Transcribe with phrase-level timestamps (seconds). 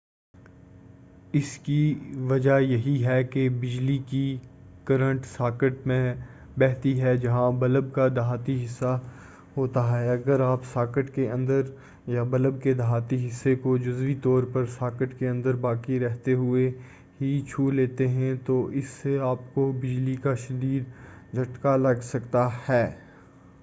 [1.33, 1.93] اس کی
[2.29, 4.37] وجہ یہ ہے کہ بجلی کی
[4.85, 6.13] کرنٹ ساکٹ میں
[6.57, 8.97] بہتی ہے جہاں بلب کا دھاتی حصہ
[9.57, 11.61] ہوتا ہے اگر آپ ساکٹ کے اندر
[12.07, 16.69] یا بلب کے دھاتی حصے کو جزوی طورپر ساکٹ کے اندر باقی رہتے ہوئے
[17.21, 20.83] ہی چھولیتے ہیں تو اس سے آپ کو بجلی کا شدید
[21.33, 22.85] جھٹکا لگ سکتا ہے